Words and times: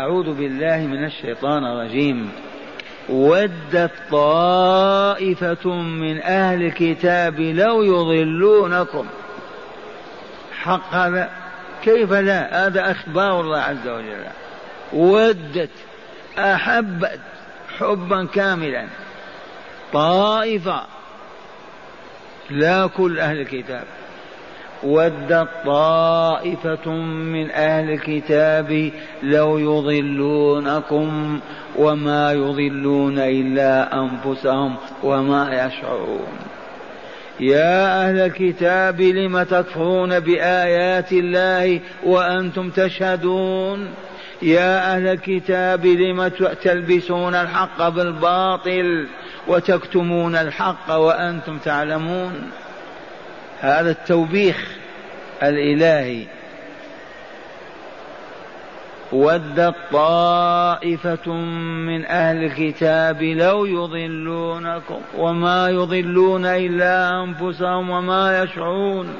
أعوذ 0.00 0.34
بالله 0.34 0.76
من 0.76 1.04
الشيطان 1.04 1.64
الرجيم. 1.64 2.32
ودت 3.08 3.90
طائفة 4.10 5.72
من 5.74 6.22
أهل 6.22 6.62
الكتاب 6.62 7.40
لو 7.40 7.82
يضلونكم. 7.82 9.06
حق 10.52 10.94
هذا؟ 10.94 11.30
كيف 11.84 12.12
لا؟ 12.12 12.66
هذا 12.66 12.90
أخبار 12.90 13.40
الله 13.40 13.58
عز 13.58 13.88
وجل. 13.88 14.24
ودت 14.92 15.70
أحبت 16.38 17.20
حبا 17.78 18.26
كاملا. 18.34 18.86
طائفة 19.92 20.82
لا 22.50 22.86
كل 22.86 23.18
أهل 23.18 23.40
الكتاب. 23.40 23.84
ودت 24.82 25.48
طائفة 25.66 26.90
من 27.04 27.50
أهل 27.50 27.90
الكتاب 27.90 28.90
لو 29.22 29.58
يضلونكم 29.58 31.40
وما 31.76 32.32
يضلون 32.32 33.18
إلا 33.18 33.94
أنفسهم 33.94 34.76
وما 35.02 35.66
يشعرون. 35.66 36.50
يا 37.40 38.08
أهل 38.08 38.18
الكتاب 38.18 39.00
لم 39.00 39.42
تكفرون 39.42 40.20
بآيات 40.20 41.12
الله 41.12 41.80
وأنتم 42.04 42.70
تشهدون؟ 42.70 43.88
يا 44.42 44.94
أهل 44.94 45.06
الكتاب 45.06 45.86
لم 45.86 46.28
تلبسون 46.62 47.34
الحق 47.34 47.88
بالباطل 47.88 49.06
وتكتمون 49.48 50.36
الحق 50.36 50.94
وأنتم 50.94 51.58
تعلمون؟ 51.58 52.50
هذا 53.60 53.90
التوبيخ 53.90 54.68
الإلهي. 55.42 56.26
ودت 59.12 59.74
طائفة 59.92 61.32
من 61.86 62.04
أهل 62.04 62.44
الكتاب 62.44 63.22
لو 63.22 63.64
يضلونكم 63.64 65.00
وما 65.18 65.68
يضلون 65.68 66.46
إلا 66.46 67.24
أنفسهم 67.24 67.90
وما 67.90 68.42
يشعرون. 68.42 69.16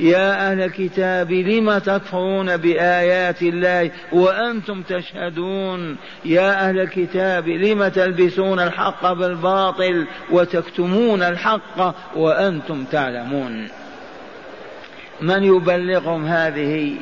يا 0.00 0.50
أهل 0.50 0.60
الكتاب 0.60 1.32
لم 1.32 1.78
تكفرون 1.78 2.56
بآيات 2.56 3.42
الله 3.42 3.90
وأنتم 4.12 4.82
تشهدون؟ 4.82 5.96
يا 6.24 6.68
أهل 6.68 6.80
الكتاب 6.80 7.48
لم 7.48 7.88
تلبسون 7.88 8.60
الحق 8.60 9.12
بالباطل 9.12 10.06
وتكتمون 10.30 11.22
الحق 11.22 11.94
وأنتم 12.16 12.84
تعلمون؟ 12.84 13.68
من 15.22 15.44
يبلغهم 15.44 16.26
هذه 16.26 16.96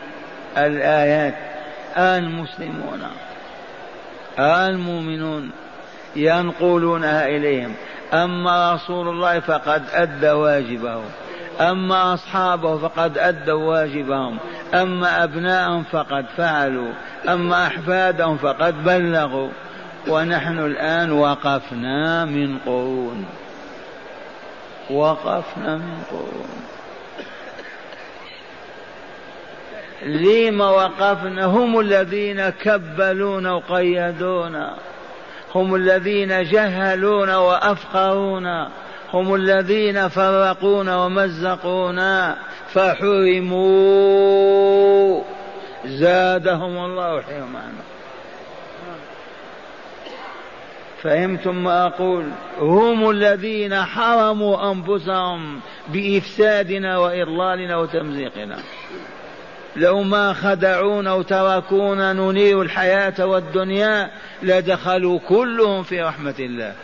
الآيات؟ 0.58 1.34
المسلمون 1.96 3.02
المؤمنون 4.38 5.50
ينقلونها 6.16 7.26
إليهم. 7.26 7.74
أما 8.12 8.74
رسول 8.74 9.08
الله 9.08 9.40
فقد 9.40 9.82
أدى 9.92 10.30
واجبه 10.30 11.02
أما 11.60 12.14
أصحابه 12.14 12.78
فقد 12.78 13.18
أدوا 13.18 13.64
واجبهم. 13.64 14.38
أما 14.74 15.24
أبناءهم 15.24 15.82
فقد 15.82 16.26
فعلوا. 16.36 16.92
أما 17.28 17.66
أحفادهم 17.66 18.36
فقد 18.36 18.84
بلغوا. 18.84 19.48
ونحن 20.08 20.58
الآن 20.58 21.12
وقفنا 21.12 22.24
من 22.24 22.58
قرون. 22.58 23.24
وقفنا 24.90 25.76
من 25.76 26.02
قرون. 26.10 26.50
لما 30.02 30.70
وقفنا 30.70 31.44
هم 31.44 31.80
الذين 31.80 32.48
كبلونا 32.48 33.52
وقيدونا 33.52 34.74
هم 35.54 35.74
الذين 35.74 36.44
جهلونا 36.44 37.38
وأفقرونا 37.38 38.70
هم 39.12 39.34
الذين 39.34 40.08
فرقونا 40.08 41.04
ومزقونا 41.04 42.36
فحرموا. 42.72 44.00
زادهم 45.84 46.84
الله 46.84 47.22
حرمانا 47.22 47.82
فهمتم 51.02 51.64
ما 51.64 51.86
أقول؟ 51.86 52.24
هم 52.58 53.10
الذين 53.10 53.82
حرموا 53.82 54.72
أنفسهم 54.72 55.60
بإفسادنا 55.88 56.98
وإضلالنا 56.98 57.76
وتمزيقنا. 57.76 58.58
لو 59.76 60.02
ما 60.02 60.32
خدعونا 60.32 61.12
وتركونا 61.12 62.12
ننير 62.12 62.62
الحياة 62.62 63.26
والدنيا 63.26 64.10
لدخلوا 64.42 65.18
كلهم 65.28 65.82
في 65.82 66.02
رحمة 66.02 66.34
الله. 66.38 66.74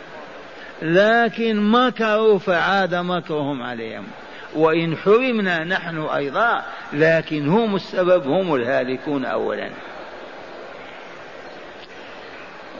لكن 0.82 1.70
مكروا 1.70 2.38
فعاد 2.38 2.94
مكرهم 2.94 3.62
عليهم. 3.62 4.04
وإن 4.54 4.96
حرمنا 4.96 5.64
نحن 5.64 5.98
أيضا 5.98 6.62
لكن 6.92 7.48
هم 7.48 7.76
السبب 7.76 8.26
هم 8.26 8.54
الهالكون 8.54 9.24
أولا. 9.24 9.70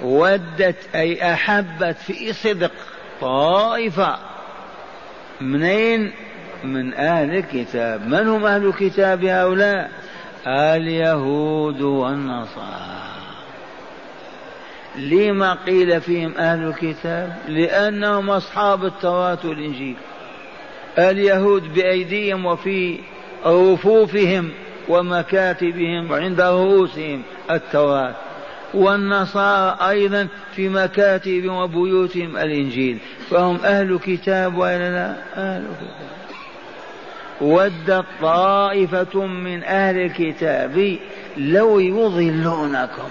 ودت 0.03 0.95
أي 0.95 1.33
أحبت 1.33 1.97
في 1.97 2.33
صدق 2.33 2.73
طائفة 3.21 4.19
منين؟ 5.41 6.13
من 6.67 6.95
أهل 6.95 7.35
الكتاب. 7.35 8.09
من 8.09 8.29
هم 8.29 8.45
أهل 8.47 8.67
الكتاب 8.67 9.25
هؤلاء؟ 9.25 9.91
اليهود 10.47 11.81
والنصارى. 11.81 12.97
لما 14.99 15.55
قيل 15.67 16.01
فيهم 16.01 16.35
أهل 16.39 16.69
الكتاب؟ 16.69 17.37
لأنهم 17.49 18.31
أصحاب 18.31 18.85
التوراة 18.85 19.39
والإنجيل. 19.45 19.97
اليهود 20.99 21.75
بأيديهم 21.75 22.47
وفي 22.47 22.99
رفوفهم 23.47 24.51
ومكاتبهم 24.89 26.11
وعند 26.11 26.41
رؤوسهم 26.41 27.23
التوراة. 27.51 28.15
والنصارى 28.75 29.91
أيضا 29.91 30.29
في 30.57 30.69
مكاتبهم 30.69 31.57
وبيوتهم 31.57 32.37
الإنجيل. 32.37 32.99
فهم 33.31 33.57
أهل 33.65 33.99
كتاب 33.99 34.59
وإلا 34.59 34.91
لا؟ 34.91 35.17
أهل 35.37 35.63
كتاب 35.63 36.26
ودت 37.41 38.05
طائفة 38.23 39.27
من 39.27 39.65
أهل 39.65 39.97
الكتاب 39.97 40.99
لو 41.37 41.79
يضلونكم 41.79 43.11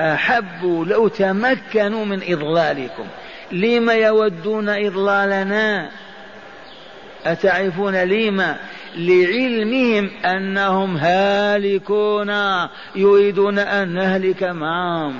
أحبوا 0.00 0.84
لو 0.84 1.08
تمكنوا 1.08 2.04
من 2.04 2.22
إضلالكم. 2.22 3.04
لم 3.52 3.90
يودون 3.90 4.68
إضلالنا؟ 4.68 5.90
أتعرفون 7.26 7.94
لما؟ 7.94 8.56
لعلمهم 8.96 10.10
أنهم 10.24 10.96
هالكون 10.96 12.32
يريدون 12.94 13.58
أن 13.58 13.88
نهلك 13.88 14.42
معهم. 14.42 15.14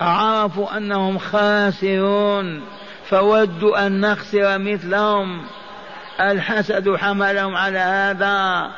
عرفوا 0.00 0.76
أنهم 0.76 1.18
خاسرون. 1.18 2.62
فودوا 3.10 3.86
أن 3.86 4.00
نخسر 4.00 4.58
مثلهم. 4.58 5.46
الحسد 6.20 6.96
حملهم 6.96 7.56
على 7.56 7.78
هذا. 7.78 8.70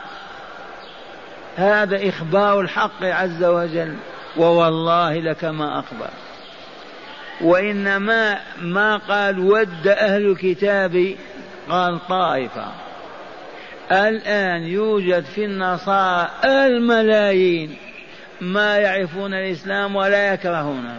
هذا 1.56 2.08
إخبار 2.08 2.60
الحق 2.60 3.04
عز 3.04 3.44
وجل. 3.44 3.96
ووالله 4.36 5.14
لك 5.14 5.44
ما 5.44 5.78
أخبر. 5.78 6.10
وإنما 7.40 8.38
ما 8.60 8.96
قال 8.96 9.38
ود 9.38 9.88
أهل 9.88 10.26
الكتاب 10.30 11.14
قال 11.70 12.06
طائفة. 12.08 12.66
الآن 13.92 14.62
يوجد 14.62 15.24
في 15.24 15.44
النصارى 15.44 16.28
الملايين 16.44 17.76
ما 18.40 18.78
يعرفون 18.78 19.34
الإسلام 19.34 19.96
ولا 19.96 20.32
يكرهونه 20.32 20.98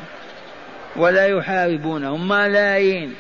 ولا 0.96 1.28
يحاربونهم 1.28 2.28
ملايين. 2.28 3.16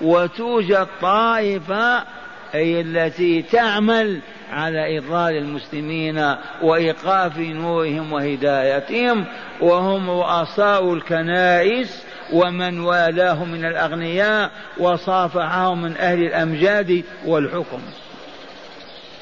وتوجد 0.00 0.86
طائفة 1.00 2.04
هي 2.52 2.80
التي 2.80 3.42
تعمل 3.42 4.20
على 4.50 4.98
إضلال 4.98 5.36
المسلمين 5.36 6.34
وإيقاف 6.62 7.38
نورهم 7.38 8.12
وهدايتهم 8.12 9.24
وهم 9.60 10.10
رؤساء 10.10 10.94
الكنائس 10.94 12.02
ومن 12.32 12.80
والاه 12.80 13.44
من 13.44 13.64
الأغنياء 13.64 14.50
وصافحهم 14.78 15.82
من 15.82 15.96
أهل 15.96 16.22
الأمجاد 16.22 17.04
والحكم. 17.26 17.80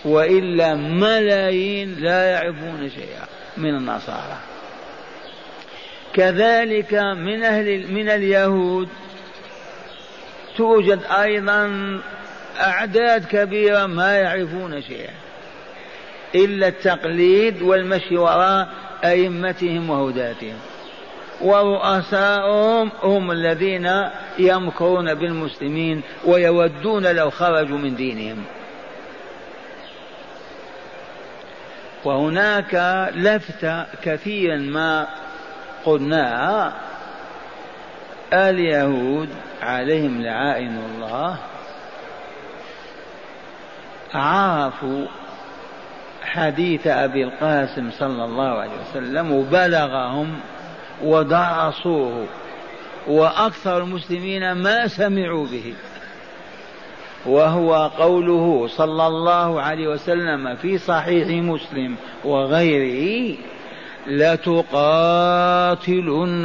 وإلا 0.05 0.75
ملايين 0.75 1.97
لا 1.99 2.31
يعرفون 2.31 2.91
شيئا 2.91 3.25
من 3.57 3.75
النصارى. 3.75 4.39
كذلك 6.15 6.95
من 6.95 7.43
أهل 7.43 7.93
من 7.93 8.09
اليهود 8.09 8.89
توجد 10.57 11.01
أيضا 11.05 12.01
أعداد 12.61 13.25
كبيرة 13.25 13.87
ما 13.87 14.17
يعرفون 14.17 14.83
شيئا 14.83 15.13
إلا 16.35 16.69
التقليد 16.69 17.63
والمشي 17.63 18.17
وراء 18.17 18.69
أئمتهم 19.05 19.91
وهداتهم. 19.91 20.57
ورؤساؤهم 21.41 22.91
هم 23.03 23.31
الذين 23.31 23.91
يمكرون 24.39 25.15
بالمسلمين 25.15 26.03
ويودون 26.25 27.07
لو 27.07 27.31
خرجوا 27.31 27.79
من 27.79 27.97
دينهم. 27.97 28.45
وهناك 32.05 32.75
لفتة 33.17 33.87
كثيرا 34.03 34.57
ما 34.57 35.07
قلناها 35.85 36.73
اليهود 38.35 39.29
عليهم 39.63 40.23
لعائن 40.23 40.79
الله 40.79 41.37
عرفوا 44.15 45.07
حديث 46.23 46.87
أبي 46.87 47.25
القاسم 47.25 47.91
صلى 47.91 48.25
الله 48.25 48.49
عليه 48.49 48.73
وسلم 48.91 49.33
وبلغهم 49.33 50.41
ودرسوه 51.05 52.27
وأكثر 53.07 53.83
المسلمين 53.83 54.53
ما 54.53 54.87
سمعوا 54.87 55.47
به. 55.47 55.75
وهو 57.27 57.91
قوله 57.99 58.67
صلى 58.67 59.07
الله 59.07 59.61
عليه 59.61 59.89
وسلم 59.89 60.57
في 60.57 60.79
صحيح 60.79 61.29
مسلم 61.29 61.97
وغيره 62.25 63.37
لتقاتلن 64.07 65.27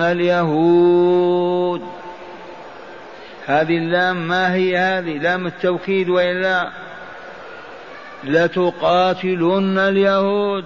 اليهود. 0.01 1.81
هذه 3.45 3.77
اللام 3.77 4.27
ما 4.27 4.53
هي 4.53 4.77
هذه؟ 4.77 5.17
لام 5.17 5.47
التوكيد 5.47 6.09
وإلا؟ 6.09 6.69
لتقاتلن 8.23 9.77
اليهود. 9.77 10.65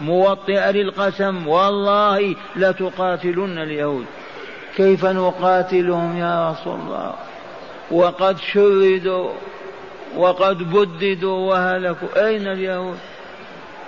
موطئة 0.00 0.70
للقسم. 0.70 1.48
والله 1.48 2.34
لتقاتلن 2.56 3.58
اليهود. 3.58 4.06
كيف 4.76 5.04
نقاتلهم 5.04 6.16
يا 6.16 6.50
رسول 6.50 6.80
الله؟ 6.80 7.12
وقد 7.90 8.38
شردوا 8.38 9.30
وقد 10.16 10.58
بددوا 10.58 11.38
وهلكوا. 11.38 12.26
أين 12.26 12.46
اليهود؟ 12.46 12.98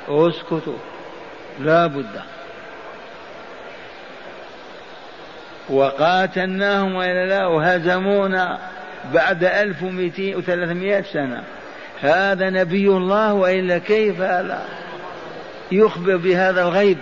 اسكتوا. 0.09 0.79
لا 1.61 1.87
بد. 1.87 2.21
وقاتلناهم 5.69 6.95
وإلا 6.95 7.27
لا 7.27 7.47
وهزمونا 7.47 8.59
بعد 9.15 9.45
ألف 9.45 9.83
ومئتين 9.83 10.37
وثلاثمائة 10.37 11.03
سنة. 11.03 11.43
هذا 12.01 12.51
نبي 12.51 12.89
الله 12.89 13.35
وإلا 13.35 13.79
كيف 13.79 14.21
لا؟ 14.21 14.59
يخبر 15.73 16.17
بهذا 16.17 16.63
الغيب. 16.63 16.99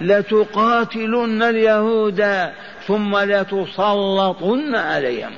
لتقاتلن 0.00 1.42
اليهود 1.42 2.50
ثم 2.86 3.16
لتسلطن 3.16 4.74
عليهم. 4.74 5.32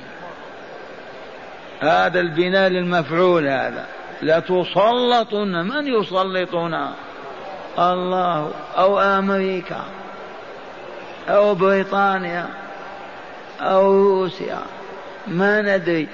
هذا 1.79 2.19
البناء 2.19 2.69
للمفعول 2.69 3.47
هذا. 3.47 3.85
لتسلطن 4.21 5.65
من 5.67 5.87
يسلطنا؟ 5.87 6.93
الله 7.79 8.51
أو 8.77 8.99
أمريكا 8.99 9.83
أو 11.29 11.55
بريطانيا 11.55 12.47
أو 13.61 13.91
روسيا. 13.91 14.59
ما 15.27 15.61
ندري. 15.61 16.07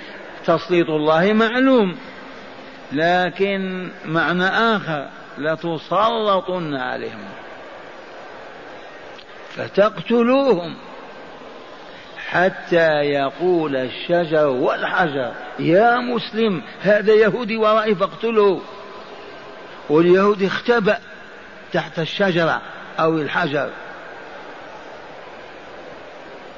تسليط 0.46 0.90
الله 0.90 1.34
معلوم 1.34 1.96
لكن 2.92 3.90
معنى 4.06 4.48
آخر 4.48 5.08
لتسلطن 5.38 6.76
عليهم. 6.76 7.30
فتقتلوهم 9.56 10.76
حتى 12.32 13.02
يقول 13.02 13.76
الشجر 13.76 14.48
والحجر 14.48 15.32
يا 15.60 15.98
مسلم 15.98 16.62
هذا 16.82 17.14
يهودي 17.14 17.58
ورائي 17.58 17.96
فاقتله 17.96 18.62
واليهودي 19.90 20.48
اختبأ 20.48 20.98
تحت 21.74 22.00
الشجرة 22.00 22.62
أو 23.00 23.18
الحجر. 23.18 23.70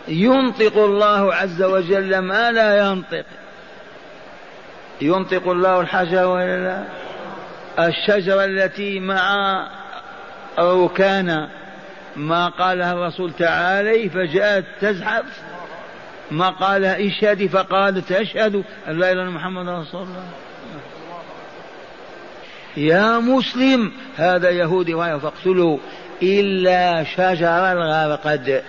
ينطق 0.08 0.78
الله 0.78 1.34
عز 1.34 1.64
وجل 1.64 2.20
ما 2.20 2.52
لا 2.52 2.88
ينطق. 2.88 3.26
ينطق 5.02 5.48
الله 5.48 5.82
الحجر 5.82 6.26
ولا 6.26 6.64
لا؟ 6.64 6.84
الشجرة 7.88 8.46
التي 8.46 9.00
مع 9.00 9.68
ركان 10.60 11.50
ما 12.16 12.50
قالها 12.50 12.94
الرسول 12.94 13.34
تعالي 13.34 14.10
فجاءت 14.10 14.66
تزحف. 14.82 15.26
ما 16.32 16.50
قالها 16.50 17.08
إشهدي 17.08 17.50
فقالت 17.50 18.12
أشهد 18.12 18.64
أن 18.88 19.00
لا 19.00 19.12
إله 19.12 19.22
إلا 19.22 19.30
محمد 19.30 19.70
رسول 19.70 20.02
الله. 20.02 20.26
يا 22.78 23.20
مسلم 23.20 23.92
هذا 24.16 24.50
يهودي 24.50 24.94
وهي 24.94 25.20
فاقتلوا 25.20 25.78
إلا 26.24 27.04
شجر 27.04 27.72
الغرقد 27.72 28.64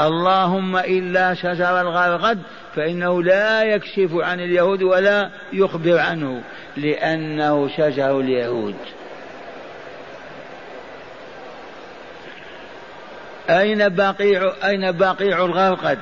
اللهم 0.00 0.76
إلا 0.76 1.34
شجر 1.34 1.80
الغرقد 1.80 2.38
فإنه 2.76 3.22
لا 3.22 3.62
يكشف 3.62 4.10
عن 4.14 4.40
اليهود 4.40 4.82
ولا 4.82 5.30
يخبر 5.52 5.98
عنه 5.98 6.42
لأنه 6.76 7.68
شجر 7.68 8.20
اليهود. 8.20 8.74
أين 13.50 13.88
بقيع 13.88 14.52
أين 14.64 14.92
بقيع 14.92 15.44
الغرقد 15.44 15.98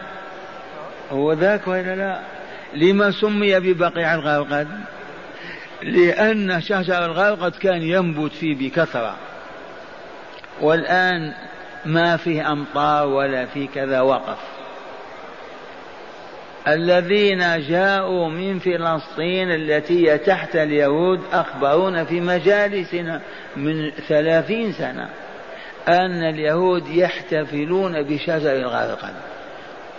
هو 1.13 1.33
ذاك 1.33 1.69
ولا 1.69 1.95
لا؟ 1.95 2.19
لما 2.75 3.11
سمي 3.11 3.61
ببقيع 3.61 4.15
الغرقد 4.15 4.69
لأن 5.83 6.61
شجر 6.61 7.05
الغرقد 7.05 7.53
كان 7.53 7.83
ينبت 7.83 8.33
فيه 8.33 8.55
بكثرة. 8.55 9.17
والآن 10.61 11.35
ما 11.85 12.17
فيه 12.17 12.53
أمطار 12.53 13.09
ولا 13.09 13.47
في 13.47 13.67
كذا 13.67 14.01
وقف. 14.01 14.39
الذين 16.69 17.61
جاءوا 17.69 18.29
من 18.29 18.59
فلسطين 18.59 19.51
التي 19.51 20.11
هي 20.11 20.19
تحت 20.19 20.57
اليهود 20.57 21.21
أخبرونا 21.33 22.05
في 22.05 22.21
مجالسنا 22.21 23.21
من 23.57 23.91
ثلاثين 23.91 24.73
سنة 24.73 25.09
أن 25.89 26.23
اليهود 26.23 26.89
يحتفلون 26.89 28.03
بشجر 28.03 28.53
الغرقد 28.53 29.15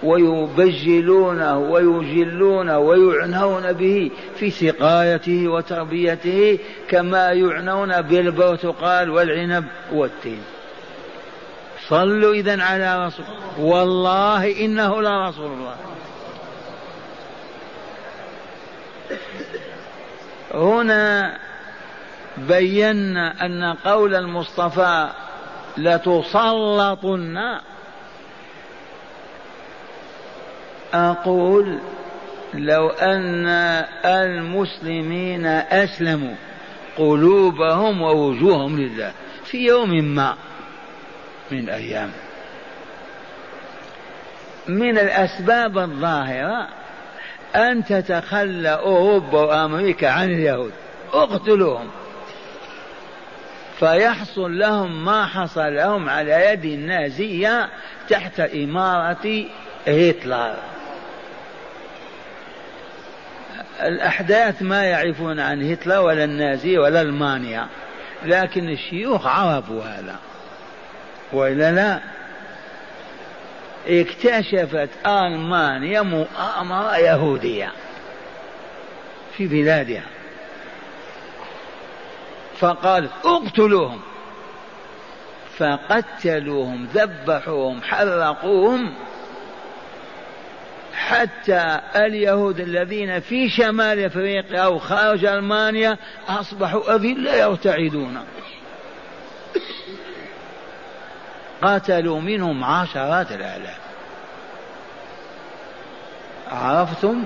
ويبجلونه 0.04 1.58
ويجلونه 1.58 2.80
ويعنون 2.80 3.74
به 3.74 4.12
في 4.36 4.52
سقايته 4.52 5.48
وتربيته 5.48 6.60
كما 6.90 7.32
يعنون 7.32 8.02
بالبرتقال 8.02 9.10
والعنب 9.10 9.66
والتين. 9.92 10.42
صلوا 11.88 12.34
إذا 12.34 12.64
على 12.64 13.06
رسول 13.06 13.26
والله 13.60 14.66
إنه 14.66 15.02
لرسول 15.02 15.52
الله. 15.52 15.76
هنا 20.54 21.38
بينا 22.38 23.46
أن 23.46 23.64
قول 23.64 24.16
المصطفى 24.16 25.10
لتسلطن 25.78 27.38
أقول 30.94 31.80
لو 32.54 32.90
أن 32.90 33.48
المسلمين 34.06 35.46
أسلموا 35.46 36.36
قلوبهم 36.98 38.02
ووجوههم 38.02 38.80
لله 38.80 39.12
في 39.46 39.58
يوم 39.58 39.90
ما 39.90 40.36
من 41.52 41.60
الأيام 41.60 42.12
من 44.68 44.98
الأسباب 44.98 45.78
الظاهرة 45.78 46.68
أن 47.56 47.84
تتخلى 47.86 48.70
أوروبا 48.70 49.42
وأمريكا 49.42 50.10
عن 50.10 50.32
اليهود. 50.32 50.72
اقتلوهم. 51.14 51.90
فيحصل 53.80 54.60
لهم 54.60 55.06
ما 55.06 55.26
حصل 55.26 55.76
لهم 55.76 56.10
على 56.10 56.32
يد 56.32 56.66
النازية 56.66 57.70
تحت 58.10 58.40
إمارة 58.40 59.46
هتلر. 59.88 60.56
الأحداث 63.88 64.62
ما 64.62 64.84
يعرفون 64.84 65.40
عن 65.40 65.72
هتلر 65.72 66.02
ولا 66.02 66.24
النازي 66.24 66.78
ولا 66.78 67.02
ألمانيا 67.02 67.68
لكن 68.26 68.70
الشيوخ 68.70 69.28
عرفوا 69.28 69.84
هذا. 69.84 70.16
وإلا 71.34 71.72
لا. 71.72 72.00
اكتشفت 73.88 74.90
ألمانيا 75.06 76.02
مؤامرة 76.02 76.98
يهودية 76.98 77.72
في 79.38 79.48
بلادها. 79.48 80.04
فقالت 82.60 83.12
اقتلوهم. 83.26 84.02
فقتلوهم 85.58 86.88
ذبحوهم 86.94 87.82
حرقوهم. 87.82 88.94
حتى 90.94 91.80
اليهود 91.96 92.60
الذين 92.60 93.20
في 93.20 93.50
شمال 93.50 94.06
افريقيا 94.06 94.60
أو 94.60 94.80
خارج 94.80 95.26
المانيا 95.26 95.98
اصبحوا 96.28 96.96
أذلة 96.96 97.34
يرتعدون. 97.36 98.26
قتلوا 101.62 102.22
منهم 102.22 102.64
عشرات 102.64 103.32
الآلاف. 103.32 103.80
عرفتم؟ 106.52 107.24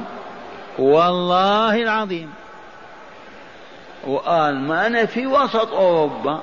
والله 0.80 1.76
العظيم. 1.76 2.34
وألمانيا 4.04 5.06
في 5.06 5.28
وسط 5.28 5.74
أوروبا. 5.74 6.42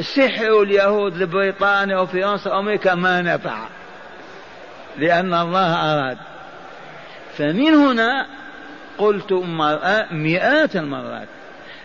سحر 0.00 0.62
اليهود 0.62 1.16
لبريطانيا 1.16 1.98
وفرنسا 1.98 2.54
وأمريكا 2.54 2.94
ما 2.94 3.22
نفع. 3.22 3.58
لأن 4.96 5.34
الله 5.34 5.74
أراد. 5.74 6.18
فمن 7.38 7.74
هنا 7.74 8.26
قلت 8.98 9.32
مئات 10.10 10.76
المرات 10.76 11.28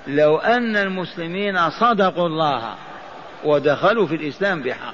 لو 0.08 0.38
أن 0.38 0.76
المسلمين 0.76 1.70
صدقوا 1.70 2.28
الله 2.28 2.76
ودخلوا 3.44 4.08
في 4.08 4.16
الإسلام 4.16 4.62
بحق. 4.62 4.94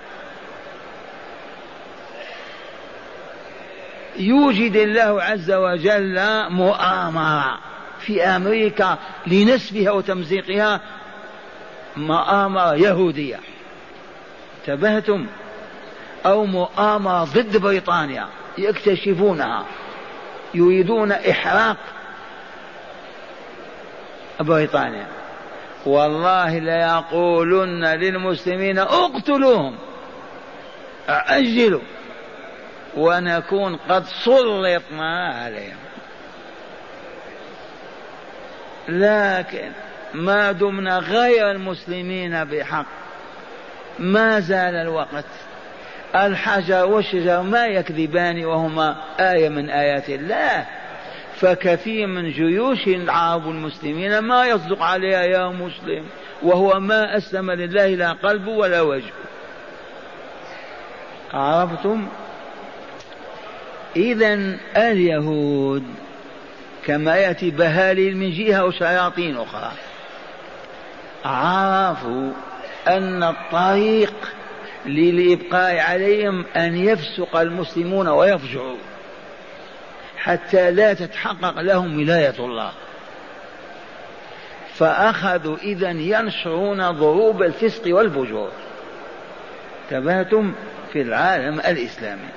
يوجد 4.20 4.75
الله 4.75 5.24
عز 5.24 5.51
وجل 5.51 6.20
مؤامرة 6.50 7.60
في 8.00 8.24
أمريكا 8.24 8.98
لنسفها 9.28 9.92
وتمزيقها 9.92 10.82
مؤامرة 11.98 12.75
يهودية. 12.75 13.39
انتبهتم؟ 14.60 15.28
أو 16.26 16.46
مؤامرة 16.46 17.24
ضد 17.24 17.58
بريطانيا 17.58 18.28
يكتشفونها. 18.58 19.66
يريدون 20.54 21.12
إحراق 21.12 21.78
بريطانيا. 24.40 25.08
والله 25.86 26.58
ليقولن 26.60 27.86
للمسلمين 27.86 28.80
اقتلوهم. 28.80 29.76
أجلوا 31.10 31.82
ونكون 32.98 33.76
قد 33.76 34.06
سلطنا 34.06 35.34
عليهم. 35.34 35.78
لكن 38.90 39.72
ما 40.14 40.52
دمنا 40.52 40.98
غير 40.98 41.52
المسلمين 41.52 42.44
بحق. 42.44 42.86
ما 44.00 44.40
زال 44.40 44.76
الوقت. 44.76 45.26
الحجر 46.16 46.86
والشجر 46.86 47.42
ما 47.42 47.66
يكذبان 47.66 48.46
وهما 48.46 48.96
آية 49.20 49.50
من 49.50 49.70
آيات 49.70 50.10
الله. 50.10 50.66
فكثير 51.36 52.08
من 52.08 52.32
جيوش 52.32 52.88
العرب 52.88 53.50
المسلمين 53.50 54.20
ما 54.20 54.46
يصدق 54.46 54.84
عليها 54.84 55.24
يا 55.24 55.48
مسلم 55.48 56.06
وهو 56.44 56.80
ما 56.80 57.18
أسلم 57.18 57.51
لله 57.51 57.88
لا 57.88 58.12
قلب 58.12 58.48
ولا 58.48 58.82
وجه. 58.82 59.13
عرفتم؟ 61.34 62.08
إذا 63.96 64.58
اليهود 64.78 65.84
كما 66.86 67.16
يأتي 67.16 67.51
بهاليل 67.51 68.18
من 68.18 68.32
جهة 68.32 68.66
وشياطين 68.66 69.38
أخرى 69.38 69.72
عرفوا 71.25 72.32
أن 72.88 73.24
الطريق 73.24 74.13
للإبقاء 74.86 75.80
عليهم 75.80 76.46
أن 76.56 76.78
يفسق 76.78 77.36
المسلمون 77.36 78.08
ويفجعوا 78.08 78.78
حتى 80.18 80.72
لا 80.72 80.94
تتحقق 80.94 81.62
لهم 81.62 81.98
ولاية 81.98 82.36
الله. 82.40 82.72
فأخذوا 84.74 85.58
إذا 85.58 85.90
ينشرون 85.90 86.92
ضروب 86.92 87.44
الفسق 87.44 87.96
والفجور. 87.96 88.52
تباتم 89.90 90.54
في 90.94 91.02
العالم 91.02 91.60
الإسلامي. 91.60 92.30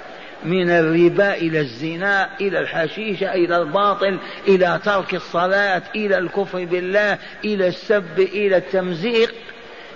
من 0.44 0.70
الربا 0.70 1.34
إلى 1.34 1.60
الزنا 1.60 2.28
إلى 2.40 2.58
الحشيشة 2.58 3.34
إلى 3.34 3.56
الباطل 3.56 4.18
إلى 4.48 4.80
ترك 4.84 5.14
الصلاة 5.14 5.82
إلى 5.94 6.18
الكفر 6.18 6.64
بالله 6.64 7.18
إلى 7.44 7.66
السب 7.66 8.18
إلى 8.18 8.56
التمزيق. 8.56 9.34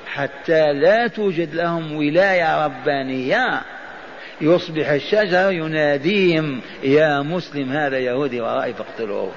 حتى 0.07 0.73
لا 0.73 1.07
توجد 1.07 1.55
لهم 1.55 1.97
ولاية 1.97 2.65
ربانية. 2.65 3.63
يصبح 4.41 4.89
الشجر 4.89 5.53
يناديهم 5.53 6.61
يا 6.83 7.23
مسلم 7.23 7.73
هذا 7.73 7.99
يهودي 7.99 8.41
ورائي 8.41 8.75
فاقتلوه. 8.75 9.33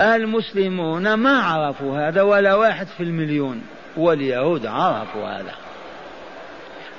المسلمون 0.00 1.14
ما 1.14 1.42
عرفوا 1.42 2.08
هذا 2.08 2.22
ولا 2.22 2.54
واحد 2.54 2.86
في 2.86 3.02
المليون 3.02 3.62
واليهود 3.96 4.66
عرفوا 4.66 5.28
هذا. 5.28 5.54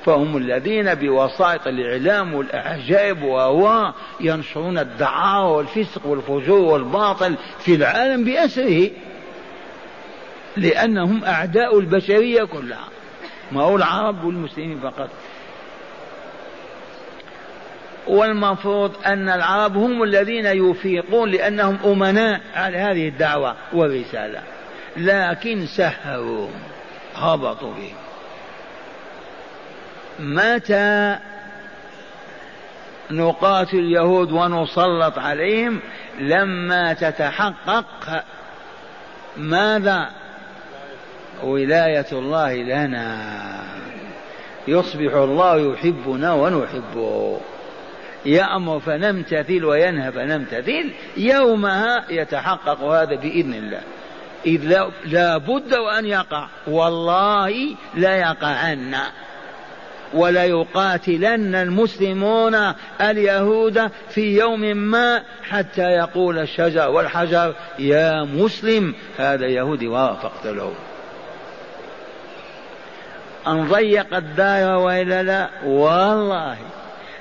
فهم 0.06 0.38
الذين 0.38 0.94
بوسائط 0.94 1.68
الإعلام 1.68 2.34
والأعجائب 2.34 3.24
وهو 3.24 3.94
ينشرون 4.22 4.78
الدعارة 4.78 5.52
والفسق 5.52 6.06
والفجور 6.06 6.74
والباطل 6.74 7.36
في 7.60 7.76
العالم 7.76 8.24
بأسره. 8.24 8.90
لأنهم 10.58 11.24
أعداء 11.24 11.80
البشرية 11.80 12.44
كلها. 12.44 12.88
ما 13.52 13.62
هو 13.64 13.76
العرب 13.76 14.24
والمسلمين 14.24 14.80
فقط. 14.80 15.10
والمفروض 18.08 18.92
أن 19.06 19.30
العرب 19.30 19.78
هم 19.78 20.04
الذين 20.04 20.46
يفيقون 20.46 21.32
لأنهم 21.32 21.80
أمناء 21.86 22.42
على 22.56 22.78
هذه 22.78 23.08
الدعوة 23.08 23.56
والرسالة. 23.74 24.42
لكن 24.98 25.66
سهروا 25.66 26.48
هبطوا 27.16 27.74
بهم. 27.74 27.96
متى 30.20 31.18
نقاتل 33.12 33.78
اليهود 33.78 34.32
ونسلط 34.32 35.18
عليهم؟ 35.18 35.80
لما 36.20 36.94
تتحقق 36.94 38.24
ماذا 39.38 40.10
ولاية 41.44 42.06
الله 42.12 42.54
لنا. 42.54 43.18
يصبح 44.68 45.14
الله 45.14 45.74
يحبنا 45.74 46.34
ونحبه. 46.34 47.40
يأمر 48.26 48.80
فنمتثل 48.80 49.66
وينهى 49.66 50.12
فنمتثل. 50.12 50.92
يومها 51.18 52.06
يتحقق 52.10 52.84
هذا 52.84 53.16
بإذن 53.16 53.54
الله. 53.54 53.82
إذ 54.46 54.90
لا 55.06 55.38
بد 55.38 55.74
وأن 55.74 56.06
يقع. 56.06 56.48
والله 56.68 57.76
لا 57.96 58.16
يقعن. 58.16 58.96
ولا 60.14 60.44
يقاتلن 60.44 61.56
المسلمون 61.56 62.56
اليهود 63.02 63.92
في 64.10 64.40
يوم 64.40 64.62
ما 64.78 65.24
حتى 65.50 65.82
يقول 65.82 66.40
الشجر 66.40 66.90
والحجر 66.90 67.54
يا 67.80 68.24
مسلم 68.24 68.96
هذا 69.18 69.48
يهودي 69.48 69.90
فاقتلوه 69.90 70.74
أن 73.48 73.68
ضيق 73.68 74.16
الدار 74.16 74.78
وإلا 74.78 75.24
لا؟ 75.24 75.50
والله. 75.66 76.58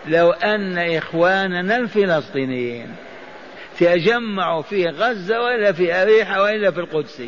لو 0.07 0.31
أن 0.31 0.79
إخواننا 0.79 1.76
الفلسطينيين 1.76 2.95
تجمعوا 3.79 4.62
في 4.62 4.88
غزة 4.88 5.43
وإلا 5.43 5.73
في 5.73 6.02
أريحة 6.02 6.43
وإلا 6.43 6.71
في 6.71 6.81
القدس 6.81 7.23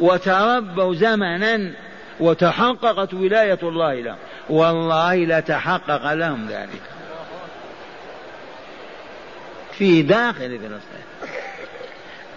وتربوا 0.00 0.94
زمنا 0.94 1.72
وتحققت 2.20 3.14
ولاية 3.14 3.58
الله 3.62 3.94
لهم 3.94 4.16
والله 4.48 5.14
لتحقق 5.16 6.12
لهم 6.12 6.46
ذلك. 6.48 6.82
في 9.72 10.02
داخل 10.02 10.58
فلسطين. 10.58 11.08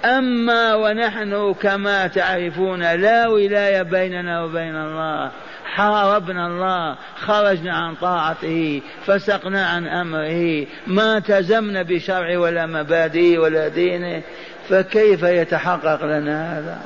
أما 0.05 0.75
ونحن 0.75 1.53
كما 1.53 2.07
تعرفون 2.07 2.95
لا 2.95 3.27
ولاية 3.27 3.81
بيننا 3.81 4.43
وبين 4.43 4.75
الله 4.75 5.31
حاربنا 5.75 6.47
الله 6.47 6.95
خرجنا 7.15 7.73
عن 7.73 7.95
طاعته 7.95 8.81
فسقنا 9.05 9.67
عن 9.67 9.87
أمره 9.87 10.67
ما 10.87 11.17
التزمنا 11.17 11.81
بشرع 11.81 12.37
ولا 12.37 12.65
مبادئ 12.65 13.37
ولا 13.37 13.67
دينه 13.67 14.21
فكيف 14.69 15.23
يتحقق 15.23 16.05
لنا 16.05 16.59
هذا؟ 16.59 16.81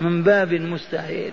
من 0.00 0.22
باب 0.22 0.52
مستحيل. 0.52 1.32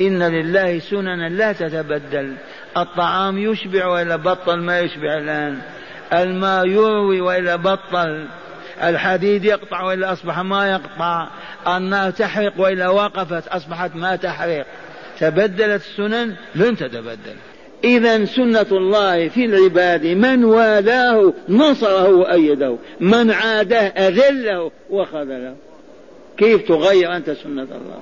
إن 0.00 0.22
لله 0.22 0.78
سننا 0.78 1.28
لا 1.28 1.52
تتبدل. 1.52 2.34
الطعام 2.76 3.38
يشبع 3.38 3.86
وإلا 3.86 4.16
بطل 4.16 4.60
ما 4.60 4.80
يشبع 4.80 5.18
الآن. 5.18 5.58
الماء 6.12 6.66
يروي 6.66 7.20
وإلا 7.20 7.56
بطل. 7.56 8.26
الحديد 8.82 9.44
يقطع 9.44 9.82
وإلا 9.82 10.12
أصبح 10.12 10.38
ما 10.38 10.70
يقطع 10.70 11.28
النار 11.76 12.10
تحرق 12.10 12.52
وإلا 12.56 12.88
وقفت 12.88 13.48
أصبحت 13.48 13.96
ما 13.96 14.16
تحرق. 14.16 14.66
تبدلت 15.20 15.82
السنن 15.82 16.34
لن 16.54 16.76
تتبدل. 16.76 17.36
إذا 17.84 18.24
سنة 18.24 18.66
الله 18.72 19.28
في 19.28 19.44
العباد 19.44 20.06
من 20.06 20.44
والاه 20.44 21.32
نصره 21.48 22.08
وأيده 22.14 22.76
من 23.00 23.30
عاده 23.30 23.78
أذله 23.78 24.70
وخذله. 24.90 25.54
كيف 26.36 26.68
تغير 26.68 27.16
أنت 27.16 27.30
سنة 27.30 27.62
الله؟ 27.62 28.00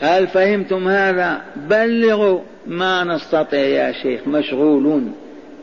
هل 0.00 0.26
فهمتم 0.26 0.88
هذا؟ 0.88 1.42
بلغوا 1.56 2.40
ما 2.66 3.04
نستطيع 3.04 3.60
يا 3.60 3.92
شيخ 3.92 4.20
مشغولون. 4.26 5.14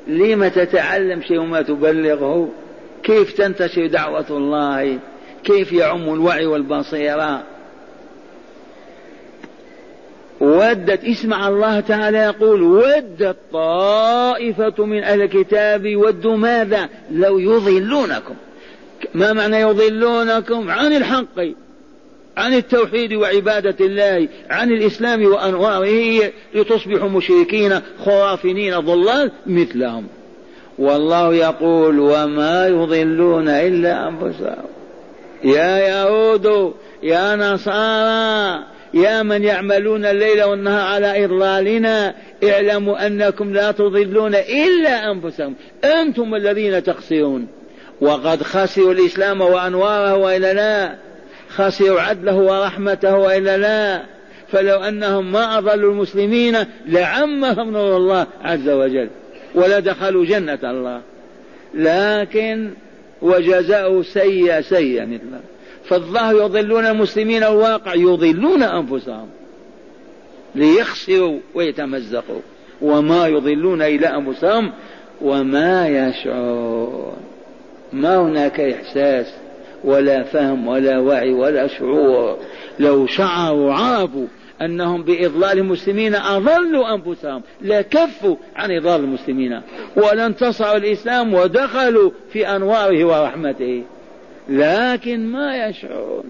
لم 0.07 0.47
تتعلم 0.47 1.21
شيء 1.21 1.39
وما 1.39 1.61
تبلغه؟ 1.61 2.49
كيف 3.03 3.33
تنتشر 3.33 3.87
دعوة 3.87 4.25
الله؟ 4.29 4.99
كيف 5.43 5.71
يعم 5.71 6.13
الوعي 6.13 6.45
والبصيرة؟ 6.45 7.43
ودت 10.39 11.03
اسمع 11.03 11.47
الله 11.47 11.79
تعالى 11.79 12.17
يقول 12.17 12.61
ودت 12.61 13.37
طائفة 13.53 14.85
من 14.85 15.03
أهل 15.03 15.21
الكتاب 15.21 15.95
ودوا 15.95 16.37
ماذا؟ 16.37 16.89
لو 17.11 17.39
يضلونكم. 17.39 18.35
ما 19.13 19.33
معنى 19.33 19.59
يضلونكم؟ 19.59 20.69
عن 20.71 20.93
الحق 20.95 21.39
عن 22.37 22.53
التوحيد 22.53 23.13
وعبادة 23.13 23.85
الله 23.85 24.27
عن 24.49 24.71
الإسلام 24.71 25.25
وأنواره 25.25 26.31
لتصبحوا 26.55 27.09
مشركين 27.09 27.79
خرافنين 28.05 28.79
ضلال 28.79 29.31
مثلهم. 29.45 30.07
والله 30.79 31.33
يقول 31.33 31.99
وما 31.99 32.67
يضلون 32.67 33.49
إلا 33.49 34.07
أنفسهم. 34.07 34.65
يا 35.43 35.77
يهود 35.77 36.73
يا 37.03 37.35
نصارى 37.35 38.63
يا 38.93 39.23
من 39.23 39.43
يعملون 39.43 40.05
الليل 40.05 40.43
والنهار 40.43 40.81
على 40.81 41.25
إضلالنا 41.25 42.13
اعلموا 42.43 43.07
أنكم 43.07 43.53
لا 43.53 43.71
تضلون 43.71 44.35
إلا 44.35 45.11
أنفسهم. 45.11 45.55
أنتم 45.83 46.35
الذين 46.35 46.83
تخسرون. 46.83 47.47
وقد 48.01 48.43
خسروا 48.43 48.93
الإسلام 48.93 49.41
وأنواره 49.41 50.15
وإلا 50.15 50.53
لا. 50.53 50.95
خسروا 51.49 52.01
عدله 52.01 52.35
ورحمته 52.35 53.15
وإلا 53.15 53.57
لا. 53.57 54.01
فلو 54.51 54.77
أنهم 54.77 55.31
ما 55.31 55.57
أضلوا 55.57 55.91
المسلمين 55.91 56.57
لعمهم 56.87 57.71
نور 57.71 57.97
الله 57.97 58.27
عز 58.43 58.69
وجل. 58.69 59.09
ولدخلوا 59.55 60.25
جنة 60.25 60.59
الله. 60.63 61.01
لكن 61.73 62.69
وجزاء 63.21 64.01
سيء 64.01 64.61
سيء 64.61 65.05
مثله 65.05 65.39
فالظاهر 65.85 66.35
يضلون 66.35 66.85
المسلمين 66.85 67.43
الواقع 67.43 67.95
يضلون 67.95 68.63
أنفسهم. 68.63 69.27
ليخسروا 70.55 71.39
ويتمزقوا. 71.55 72.41
وما 72.81 73.27
يضلون 73.27 73.81
إلا 73.81 74.17
أنفسهم 74.17 74.71
وما 75.21 75.87
يشعرون. 75.87 77.17
ما 77.93 78.17
هناك 78.17 78.59
إحساس 78.59 79.33
ولا 79.83 80.23
فهم 80.23 80.67
ولا 80.67 80.99
وعي 80.99 81.33
ولا 81.33 81.67
شعور. 81.67 82.37
لو 82.79 83.07
شعروا 83.07 83.73
عرفوا 83.73 84.27
أنهم 84.61 85.03
بإضلال 85.03 85.57
المسلمين 85.57 86.15
أضلوا 86.15 86.93
أنفسهم 86.93 87.41
لكفوا 87.61 88.35
عن 88.55 88.71
إضلال 88.71 89.01
المسلمين 89.01 89.61
ولا 89.95 90.25
انتصروا 90.25 90.77
الإسلام 90.77 91.33
ودخلوا 91.33 92.11
في 92.33 92.47
أنواره 92.55 93.05
ورحمته. 93.05 93.83
لكن 94.49 95.25
ما 95.25 95.67
يشعرون؟ 95.67 96.23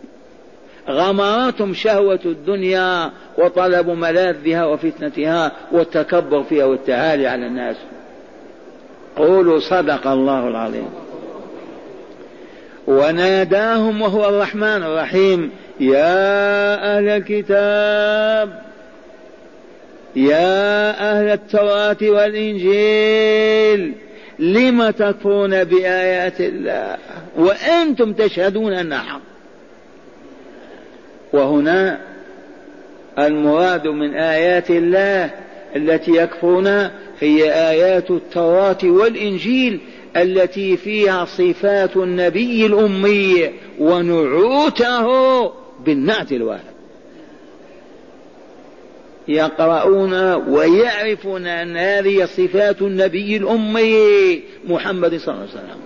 غمرتهم 0.90 1.74
شهوة 1.74 2.20
الدنيا 2.26 3.12
وطلب 3.38 3.90
ملاذها 3.90 4.66
وفتنتها 4.66 5.52
والتكبر 5.72 6.44
فيها 6.44 6.66
والتعالي 6.66 7.28
على 7.28 7.48
الناس. 7.48 7.78
قولوا 9.16 9.60
صدق 9.60 10.08
الله 10.08 10.48
العظيم. 10.48 10.90
وناداهم 12.88 14.02
وهو 14.02 14.30
الرحمن 14.30 14.84
الرحيم 14.84 15.52
يا 15.80 16.98
أهل 16.98 17.08
الكتاب 17.08 18.62
يا 20.16 20.90
أهل 21.12 21.30
التوراة 21.32 21.98
والإنجيل 22.02 23.94
لم 24.40 24.90
تكفرون 24.90 25.64
بآيات 25.64 26.42
الله؟ 26.42 26.98
وأنتم 27.38 28.14
تشهدون 28.14 28.74
أنها 28.74 29.00
حق. 29.00 29.22
وهنا 31.34 32.00
المراد 33.20 33.88
من 33.88 34.14
آيات 34.16 34.70
الله 34.70 35.30
التي 35.76 36.12
يكفرونها 36.12 36.92
هي 37.20 37.70
آيات 37.70 38.12
التوراة 38.12 38.78
والإنجيل 38.84 39.80
التي 40.18 40.78
فيها 40.78 41.26
صفات 41.26 41.98
النبي 41.98 42.66
الأمي 42.66 43.50
ونعوته. 43.80 45.52
بالنعت 45.86 46.32
الواحد. 46.32 46.80
يقرؤون 49.28 50.34
ويعرفون 50.34 51.48
أن 51.48 51.78
هذه 51.78 52.26
صفات 52.26 52.82
النبي 52.82 53.38
الأمي 53.38 54.42
محمد 54.68 55.18
صلى 55.18 55.34
الله 55.34 55.48
عليه 55.48 55.54
وسلم. 55.54 55.80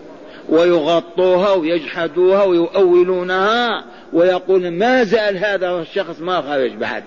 ويغطوها 0.50 1.52
ويجحدوها 1.54 2.44
ويؤولونها 2.44 3.86
ويقول 4.14 4.72
ما 4.72 5.04
زال 5.04 5.38
هذا 5.38 5.72
الشخص 5.72 6.22
ما 6.22 6.42
خرج 6.42 6.72
بعد. 6.72 7.04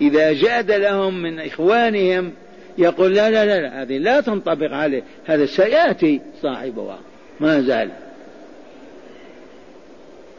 إذا 0.00 0.32
جاد 0.32 0.70
لهم 0.70 1.22
من 1.22 1.40
إخوانهم 1.40 2.32
يقول 2.78 3.14
لا 3.14 3.30
لا 3.30 3.44
لا, 3.44 3.60
لا 3.60 3.82
هذه 3.82 3.98
لا 3.98 4.20
تنطبق 4.20 4.70
عليه 4.70 5.02
هذا 5.26 5.46
سيأتي 5.46 6.20
صاحبها. 6.42 6.98
ما 7.40 7.60
زال. 7.60 7.90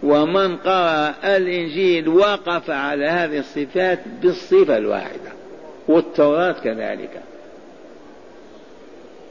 ومن 0.04 0.58
قرأ 0.58 1.14
الإنجيل 1.38 2.08
وقف 2.08 2.70
على 2.70 3.06
هذه 3.06 3.40
الصفات 3.40 4.00
بالصفة 4.22 4.78
الواحدة 4.78 5.32
والتوراة 5.88 6.52
كذلك. 6.52 7.22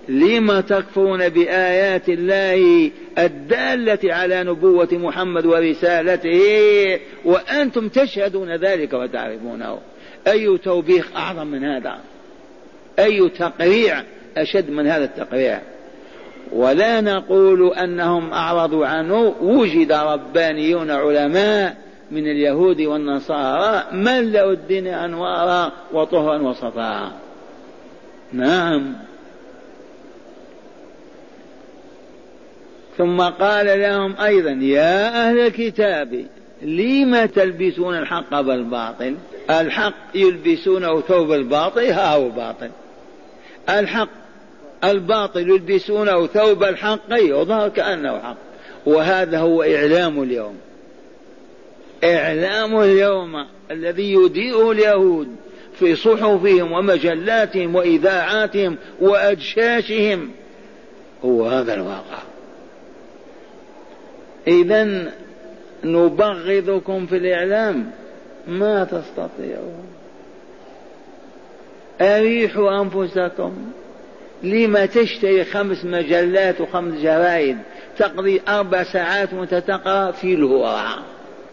لم 0.09 0.61
تكفرون 0.61 1.29
بآيات 1.29 2.09
الله 2.09 2.91
الدالة 3.19 4.15
على 4.15 4.45
نبوة 4.45 4.89
محمد 4.93 5.47
ورسالته 5.47 6.41
وأنتم 7.25 7.89
تشهدون 7.89 8.57
ذلك 8.57 8.93
وتعرفونه. 8.93 9.79
أي 10.27 10.59
توبيخ 10.59 11.17
أعظم 11.17 11.47
من 11.47 11.65
هذا؟ 11.65 11.99
أي 12.99 13.29
تقريع 13.29 14.03
أشد 14.37 14.71
من 14.71 14.87
هذا 14.87 15.05
التقريع؟ 15.05 15.61
ولا 16.53 17.01
نقول 17.01 17.75
أنهم 17.75 18.33
أعرضوا 18.33 18.87
عنه. 18.87 19.35
وجد 19.41 19.93
ربانيون 19.93 20.91
علماء 20.91 21.77
من 22.11 22.27
اليهود 22.27 22.81
والنصارى 22.81 23.85
ملأوا 23.93 24.53
الدين 24.53 24.87
أنوارا 24.87 25.73
وطهرا 25.93 26.43
وصفاء. 26.43 27.13
نعم. 28.33 28.95
ثم 32.99 33.21
قال 33.21 33.81
لهم 33.81 34.15
أيضا 34.21 34.51
يا 34.51 35.29
أهل 35.29 35.39
الكتاب 35.39 36.27
لم 36.63 37.25
تلبسون 37.25 37.99
الحق 37.99 38.41
بالباطل؟ 38.41 39.15
الحق 39.51 39.95
يلبسونه 40.15 41.01
ثوب 41.01 41.33
الباطل 41.33 41.85
ها 41.85 42.15
هو 42.15 42.29
باطل. 42.29 42.71
الحق 43.69 44.26
الباطل 44.85 45.51
يلبسونه 45.51 46.27
ثوب 46.27 46.65
الحق 46.65 47.13
يظهر 47.13 47.69
كأنه 47.69 48.19
حق. 48.19 48.37
وهذا 48.87 49.39
هو 49.39 49.63
إعلام 49.63 50.23
اليوم. 50.23 50.57
إعلام 52.05 52.81
اليوم 52.81 53.47
الذي 53.71 54.13
يديره 54.13 54.71
اليهود 54.71 55.37
في 55.79 55.97
صحفهم 55.97 56.73
ومجلاتهم 56.73 57.75
وإذاعاتهم 57.75 58.77
وأجشاشهم. 59.01 60.31
هو 61.25 61.49
هذا 61.49 61.75
الواقع. 61.75 62.19
إذا 64.49 65.13
نبغضكم 65.85 67.07
في 67.07 67.17
الإعلام. 67.17 67.91
ما 68.49 68.85
تستطيعون. 68.85 69.87
أريحوا 72.01 72.81
أنفسكم. 72.81 73.73
لما 74.43 74.87
تشتري 74.87 75.45
خمس 75.45 75.85
مجلات 75.85 76.61
وخمس 76.61 77.01
جرائد 77.01 77.59
تقضي 77.99 78.41
أربع 78.49 78.83
ساعات 78.83 79.33
وأنت 79.33 79.55
تقرأ 79.55 80.11
في 80.11 80.35
الهواء. 80.35 80.99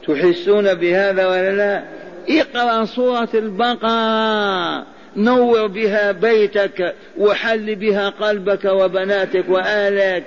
تحسون 0.07 0.73
بهذا 0.73 1.27
ولا 1.27 1.55
لا؟ 1.55 1.83
اقرأ 2.29 2.85
سورة 2.85 3.29
البقرة. 3.33 4.85
نور 5.17 5.67
بها 5.67 6.11
بيتك 6.11 6.95
وحل 7.17 7.75
بها 7.75 8.09
قلبك 8.09 8.65
وبناتك 8.65 9.45
وأهلك 9.49 10.23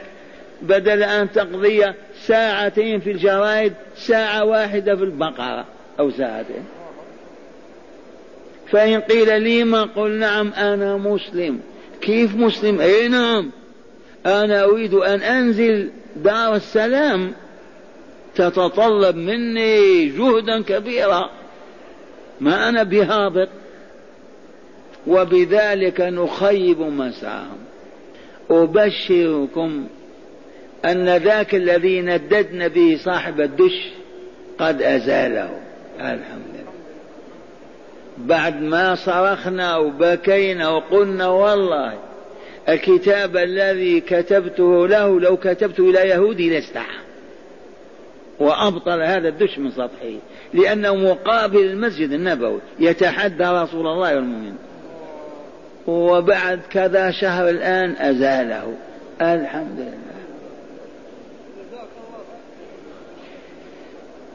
بدل 0.63 1.03
أن 1.03 1.33
تقضي 1.33 1.85
ساعتين 2.27 3.01
في 3.01 3.11
الجرائد 3.11 3.73
ساعة 3.97 4.45
واحدة 4.45 4.97
في 4.97 5.03
البقرة 5.03 5.65
أو 6.01 6.11
ساعتين. 6.11 6.65
فإن 8.71 9.01
قيل 9.01 9.43
لي 9.43 9.65
ما 9.65 9.83
قل 9.83 10.11
نعم 10.11 10.53
أنا 10.53 10.97
مسلم. 10.97 11.61
كيف 12.01 12.37
مسلم؟ 12.37 12.81
أي 12.81 13.09
نعم. 13.09 13.51
أنا 14.27 14.65
أريد 14.65 14.95
أن 14.95 15.21
أنزل 15.21 15.91
دار 16.17 16.55
السلام. 16.55 17.33
تتطلب 18.35 19.17
مني 19.17 20.09
جهدا 20.09 20.63
كبيرا. 20.63 21.31
ما 22.41 22.69
أنا 22.69 22.83
بهابط. 22.83 23.49
وبذلك 25.07 26.01
نخيب 26.01 26.81
مسعاهم 26.81 27.59
أبشركم 28.51 29.87
أن 30.85 31.17
ذاك 31.17 31.55
الذي 31.55 32.01
نددنا 32.01 32.69
به 32.69 32.99
صاحب 33.05 33.41
الدش 33.41 33.89
قد 34.59 34.83
أزاله. 34.83 35.61
الحمد 36.01 36.45
لله. 36.55 36.66
بعد 38.19 38.63
ما 38.63 38.95
صرخنا 38.95 39.77
وبكينا 39.77 40.69
وقلنا 40.69 41.29
والله 41.29 41.99
الكتاب 42.69 43.37
الذي 43.37 44.01
كتبته 44.01 44.89
له 44.89 45.21
لو 45.21 45.37
كتبته 45.37 45.91
إلى 45.91 45.99
يهودي 46.09 46.51
لاستحى 46.51 46.99
وأبطل 48.39 49.03
هذا 49.03 49.29
الدش 49.29 49.59
من 49.59 49.71
سطحه 49.71 50.19
لأنه 50.55 50.95
مقابل 50.95 51.59
المسجد 51.59 52.11
النبوي 52.11 52.61
يتحدى 52.79 53.45
رسول 53.45 53.87
الله 53.87 54.17
والمؤمنين. 54.17 54.57
وبعد 55.87 56.61
كذا 56.71 57.11
شهر 57.11 57.49
الآن 57.49 57.97
أزاله. 57.99 58.75
الحمد 59.21 59.79
لله. 59.79 60.06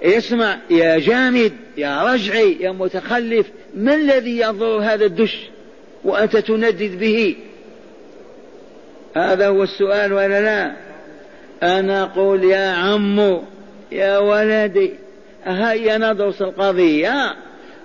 اسمع 0.04 0.58
يا 0.70 1.00
جامد 1.00 1.54
يا 1.78 2.04
رجعي 2.04 2.58
يا 2.60 2.72
متخلف 2.72 3.48
ما 3.76 3.96
الذي 3.96 4.40
يضر 4.40 4.78
هذا 4.78 5.06
الدش؟ 5.06 5.38
وأنت 6.04 6.38
تندد 6.38 7.00
به. 7.00 7.36
هذا 9.16 9.48
هو 9.48 9.64
السؤال 9.64 10.14
ولا 10.14 10.42
لا. 10.42 10.76
أنا 11.80 12.04
أقول 12.04 12.44
يا 12.44 12.68
عمو 12.68 13.44
يا 13.92 14.18
ولدي 14.18 14.92
هيا 15.46 15.98
ندرس 15.98 16.42
القضية. 16.42 17.36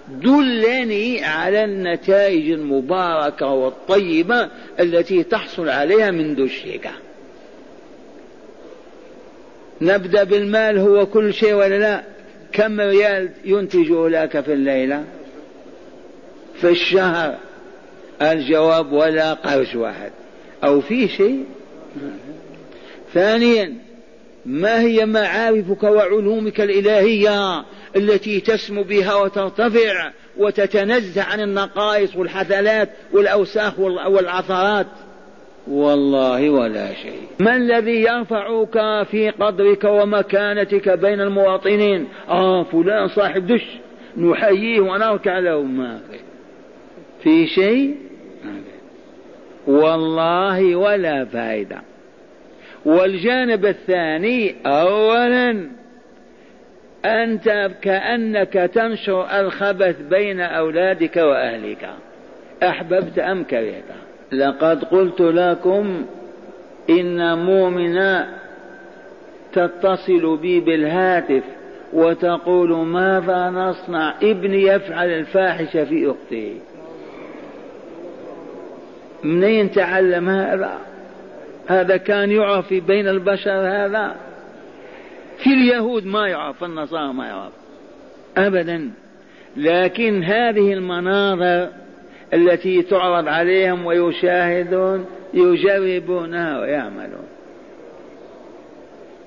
دلني 0.09 1.25
على 1.25 1.65
النتائج 1.65 2.51
المباركة 2.51 3.47
والطيبة 3.47 4.49
التي 4.81 5.23
تحصل 5.23 5.69
عليها 5.69 6.11
من 6.11 6.35
دشك. 6.35 6.91
نبدأ 9.81 10.25
بالمال 10.25 10.79
هو 10.79 11.07
كل 11.07 11.35
شيء 11.35 11.55
ولا 11.55 11.79
لا؟ 11.79 12.03
كم 12.53 12.81
ريال 12.81 13.31
ينتج 13.45 13.91
لك 13.91 14.41
في 14.41 14.53
الليلة؟ 14.53 15.05
في 16.61 16.69
الشهر. 16.69 17.35
الجواب 18.23 18.93
ولا 18.93 19.35
قرش 19.35 19.75
واحد. 19.75 20.11
أو 20.65 20.81
في 20.81 21.09
شيء؟ 21.09 21.45
ثانيا 23.15 23.75
ما 24.47 24.81
هي 24.81 25.07
معارفك 25.07 25.83
وعلومك 25.83 26.61
الإلهية 26.61 27.65
التي 27.97 28.41
تسمو 28.41 28.83
بها 28.83 29.15
وترتفع 29.15 30.11
وتتنزه 30.37 31.23
عن 31.23 31.41
النقائص 31.41 32.17
والحثلات 32.17 32.89
والأوساخ 33.13 33.79
والعثرات؟ 33.79 34.87
والله 35.69 36.51
ولا 36.51 36.95
شيء. 36.95 37.21
ما 37.39 37.57
الذي 37.57 38.03
يرفعك 38.03 39.07
في 39.11 39.31
قدرك 39.31 39.85
ومكانتك 39.85 40.89
بين 40.89 41.21
المواطنين؟ 41.21 42.09
آه 42.29 42.63
فلان 42.63 43.09
صاحب 43.09 43.47
دش. 43.47 43.67
نحييه 44.17 44.81
ونركع 44.81 45.39
له. 45.39 45.63
ما 45.63 46.01
في. 47.23 47.47
شيء؟ 47.47 47.97
والله 49.67 50.77
ولا 50.77 51.25
فائدة. 51.25 51.83
والجانب 52.85 53.67
الثاني 53.67 54.55
أولا 54.67 55.67
أنت 57.05 57.71
كأنك 57.83 58.53
تنشر 58.53 59.41
الخبث 59.41 60.01
بين 60.01 60.41
أولادك 60.41 61.17
وأهلك. 61.17 61.91
أحببت 62.63 63.19
أم 63.19 63.45
كرهت؟ 63.45 63.85
لقد 64.33 64.85
قلت 64.85 65.21
لكم 65.21 66.05
إن 66.91 67.39
مؤمنة 67.39 68.29
تتصل 69.53 70.37
بي 70.37 70.61
بالهاتف 70.61 71.43
وتقول 71.93 72.73
ماذا 72.73 73.51
نصنع؟ 73.51 74.15
ابني 74.23 74.63
يفعل 74.63 75.09
الفاحشة 75.09 75.85
في 75.85 76.11
أخته 76.11 76.55
منين 79.25 79.71
تعلم 79.71 80.29
هذا؟ 80.29 80.79
هذا 81.67 81.97
كان 81.97 82.31
يعرف 82.31 82.75
بين 82.75 83.09
البشر 83.09 83.51
هذا؟ 83.51 84.17
في 85.39 85.51
اليهود 85.51 86.07
ما 86.07 86.29
يعرف 86.29 86.59
في 86.59 86.65
النصارى 86.65 87.13
ما 87.13 87.27
يعرف 87.27 87.53
أبدا. 88.37 88.91
لكن 89.57 90.25
هذه 90.25 90.73
المناظر 90.73 91.69
التي 92.35 92.83
تعرض 92.83 93.29
عليهم 93.29 93.87
ويشاهدون 93.87 95.07
يجربونها 95.35 96.61
ويعملون. 96.61 97.27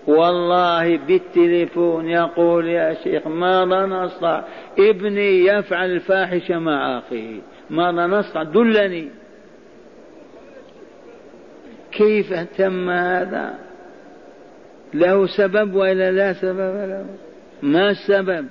والله 0.08 0.98
بالتليفون 0.98 2.10
يقول 2.10 2.68
يا 2.68 2.94
شيخ 3.04 3.28
ماذا 3.28 3.86
نصنع؟ 3.86 4.44
ابني 4.80 5.46
يفعل 5.46 5.92
الفاحشة 5.92 6.60
مع 6.60 6.98
أخيه. 6.98 7.40
ماذا 7.70 8.08
نصنع؟ 8.08 8.44
دلني. 8.44 9.08
كيف 11.92 12.34
تم 12.34 12.90
هذا؟ 12.90 13.54
له 14.94 15.28
سبب 15.38 15.76
ولا 15.76 16.12
لا 16.12 16.34
سبب 16.34 16.76
له؟ 16.90 17.06
ما 17.62 17.90
السبب؟ 17.90 18.46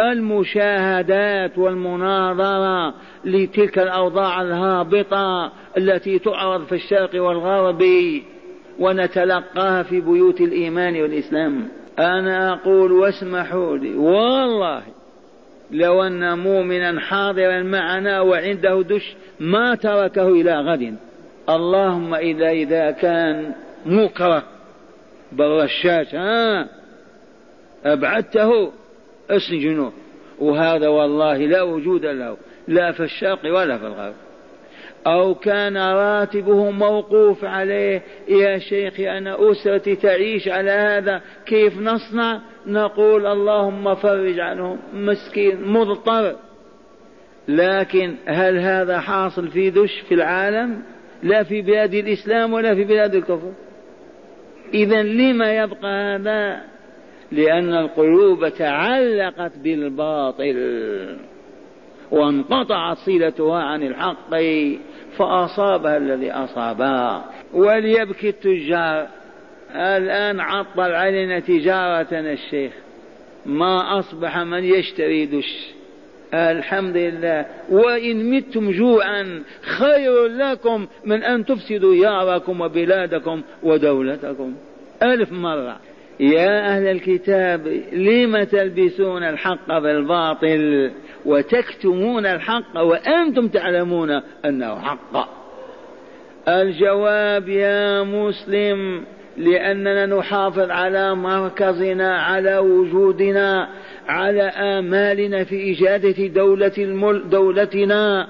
المشاهدات 0.00 1.58
والمناظرة 1.58 2.94
لتلك 3.24 3.78
الأوضاع 3.78 4.42
الهابطة 4.42 5.52
التي 5.76 6.18
تعرض 6.18 6.66
في 6.66 6.74
الشرق 6.74 7.22
والغرب 7.22 7.84
ونتلقاها 8.78 9.82
في 9.82 10.00
بيوت 10.00 10.40
الإيمان 10.40 11.02
والإسلام. 11.02 11.68
أنا 11.98 12.52
أقول 12.52 12.92
واسمحوا 12.92 13.76
لي 13.76 13.94
والله 13.94 14.82
لو 15.70 16.02
أن 16.02 16.38
مؤمنا 16.38 17.00
حاضرا 17.00 17.62
معنا 17.62 18.20
وعنده 18.20 18.82
دش 18.82 19.14
ما 19.40 19.74
تركه 19.74 20.28
إلى 20.28 20.60
غد. 20.60 20.96
اللهم 21.48 22.14
إذا 22.14 22.50
إذا 22.50 22.90
كان 22.90 23.52
مكره 23.86 24.42
بالرشاش 25.32 26.14
ها 26.14 26.68
أبعدته. 27.84 28.72
اسجنوه 29.36 29.92
وهذا 30.38 30.88
والله 30.88 31.36
لا 31.36 31.62
وجود 31.62 32.06
له 32.06 32.36
لا 32.68 32.92
في 32.92 33.02
الشرق 33.02 33.44
ولا 33.44 33.78
في 33.78 33.86
الغرب. 33.86 34.14
أو 35.06 35.34
كان 35.34 35.76
راتبه 35.76 36.70
موقوف 36.70 37.44
عليه 37.44 38.02
يا 38.28 38.58
شيخي 38.58 39.18
أنا 39.18 39.50
أسرتي 39.50 39.96
تعيش 39.96 40.48
على 40.48 40.70
هذا 40.70 41.20
كيف 41.46 41.78
نصنع؟ 41.78 42.40
نقول 42.66 43.26
اللهم 43.26 43.94
فرج 43.94 44.40
عنهم 44.40 44.78
مسكين 44.94 45.62
مضطر. 45.64 46.36
لكن 47.48 48.14
هل 48.26 48.58
هذا 48.58 49.00
حاصل 49.00 49.48
في 49.48 49.70
دش 49.70 50.00
في 50.08 50.14
العالم؟ 50.14 50.82
لا 51.22 51.42
في 51.42 51.62
بلاد 51.62 51.94
الإسلام 51.94 52.52
ولا 52.52 52.74
في 52.74 52.84
بلاد 52.84 53.14
الكفر. 53.14 53.52
إذا 54.74 55.02
لما 55.02 55.52
يبقى 55.56 56.16
هذا 56.16 56.60
لأن 57.32 57.74
القلوب 57.74 58.48
تعلقت 58.48 59.58
بالباطل 59.58 60.56
وانقطعت 62.10 62.96
صلتها 62.96 63.62
عن 63.62 63.82
الحق 63.82 64.34
فأصابها 65.16 65.96
الذي 65.96 66.32
أصابها 66.32 67.24
وليبكي 67.52 68.28
التجار. 68.28 69.06
الآن 69.74 70.40
عطل 70.40 70.92
علينا 70.92 71.40
تجارتنا 71.40 72.32
الشيخ. 72.32 72.72
ما 73.46 73.98
أصبح 73.98 74.38
من 74.38 74.64
يشتري 74.64 75.26
دش. 75.26 75.66
الحمد 76.34 76.96
لله. 76.96 77.46
وإن 77.70 78.30
متم 78.30 78.70
جوعا 78.70 79.42
خير 79.62 80.26
لكم 80.26 80.86
من 81.04 81.22
أن 81.22 81.44
تفسدوا 81.44 81.94
دياركم 81.94 82.60
وبلادكم 82.60 83.42
ودولتكم. 83.62 84.54
ألف 85.02 85.32
مرة. 85.32 85.76
يا 86.20 86.76
أهل 86.76 86.86
الكتاب 86.86 87.66
لم 87.92 88.42
تلبسون 88.42 89.22
الحق 89.22 89.78
بالباطل 89.78 90.90
وتكتمون 91.26 92.26
الحق 92.26 92.78
وأنتم 92.80 93.48
تعلمون 93.48 94.10
أنه 94.44 94.78
حق؟ 94.78 95.28
الجواب 96.48 97.48
يا 97.48 98.02
مسلم 98.02 99.04
لأننا 99.36 100.06
نحافظ 100.06 100.70
على 100.70 101.14
مركزنا 101.14 102.16
على 102.18 102.58
وجودنا 102.58 103.68
على 104.08 104.42
آمالنا 104.42 105.44
في 105.44 105.72
إجادة 105.72 106.26
دولة 106.26 106.72
المل 106.78 107.28
دولتنا. 107.30 108.28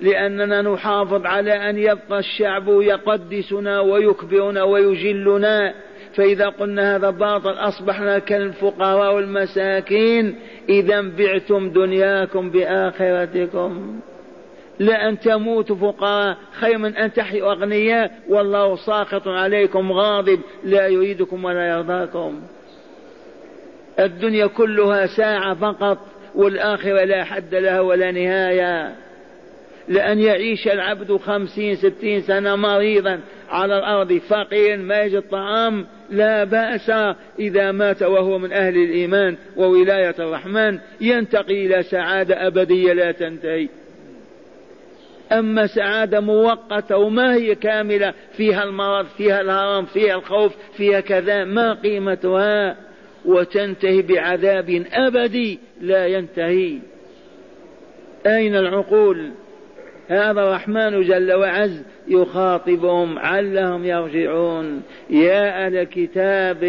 لأننا 0.00 0.62
نحافظ 0.62 1.26
على 1.26 1.70
أن 1.70 1.78
يبقى 1.78 2.18
الشعب 2.18 2.68
يقدسنا 2.68 3.80
ويكبرنا 3.80 4.62
ويجلنا. 4.62 5.74
فإذا 6.16 6.48
قلنا 6.48 6.96
هذا 6.96 7.10
باطل 7.10 7.52
أصبحنا 7.52 8.18
كالفقراء 8.18 9.14
والمساكين. 9.14 10.34
إذا 10.68 11.00
بعتم 11.00 11.70
دنياكم 11.70 12.50
بآخرتكم. 12.50 14.00
لأن 14.78 15.18
تموتوا 15.18 15.76
فقراء 15.76 16.36
خير 16.52 16.78
من 16.78 16.96
أن 16.96 17.12
تحيوا 17.12 17.52
أغنياء. 17.52 18.10
والله 18.28 18.76
ساخط 18.76 19.28
عليكم 19.28 19.92
غاضب 19.92 20.40
لا 20.64 20.88
يريدكم 20.88 21.44
ولا 21.44 21.68
يرضاكم. 21.68 22.40
الدنيا 23.98 24.46
كلها 24.46 25.06
ساعة 25.06 25.54
فقط 25.54 25.98
والآخرة 26.34 27.04
لا 27.04 27.24
حد 27.24 27.54
لها 27.54 27.80
ولا 27.80 28.10
نهاية. 28.10 29.03
لأن 29.88 30.18
يعيش 30.18 30.68
العبد 30.68 31.16
خمسين 31.16 31.76
ستين 31.76 32.20
سنة 32.20 32.56
مريضا 32.56 33.20
على 33.48 33.78
الأرض. 33.78 34.12
فقير 34.12 34.76
ما 34.76 35.02
يجد 35.02 35.22
طعام 35.22 35.86
لا 36.10 36.44
بأس 36.44 36.90
إذا 37.38 37.72
مات 37.72 38.02
وهو 38.02 38.38
من 38.38 38.52
أهل 38.52 38.76
الإيمان 38.76 39.36
وولاية 39.56 40.14
الرحمن. 40.18 40.78
ينتقي 41.00 41.66
إلى 41.66 41.82
سعادة 41.82 42.46
أبدية 42.46 42.92
لا 42.92 43.12
تنتهي. 43.12 43.68
أما 45.32 45.66
سعادة 45.66 46.20
مؤقتة 46.20 46.96
وما 46.96 47.34
هي 47.34 47.54
كاملة 47.54 48.14
فيها 48.36 48.64
المرض 48.64 49.06
فيها 49.06 49.40
الهرم 49.40 49.84
فيها 49.84 50.14
الخوف 50.14 50.52
فيها 50.76 51.00
كذا 51.00 51.44
ما 51.44 51.74
قيمتها؟ 51.74 52.76
وتنتهي 53.24 54.02
بعذاب 54.02 54.84
أبدي 54.92 55.58
لا 55.80 56.06
ينتهي. 56.06 56.78
أين 58.26 58.56
العقول؟ 58.56 59.30
هذا 60.08 60.42
الرحمن 60.42 61.02
جل 61.02 61.32
وعز 61.32 61.82
يخاطبهم 62.08 63.18
علهم 63.18 63.84
يرجعون. 63.84 64.82
يا 65.10 65.66
أهل 65.66 65.76
الكتاب 65.76 66.64